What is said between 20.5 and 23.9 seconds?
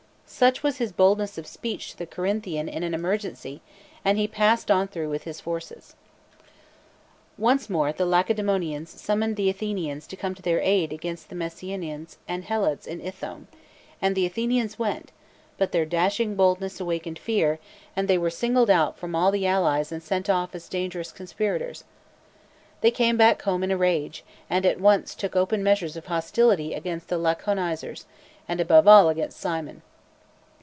as dangerous conspirators. —They came back home in a